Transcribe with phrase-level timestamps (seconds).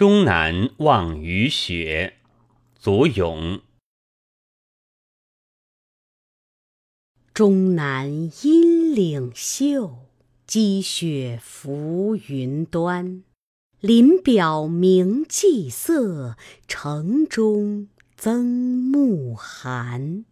[0.00, 2.14] 终南望雨雪
[2.74, 3.60] 祖咏。
[7.34, 8.10] 终南
[8.42, 10.06] 阴岭秀
[10.46, 13.24] 积雪浮云端。
[13.80, 20.24] 林表明霁色城中增暮寒。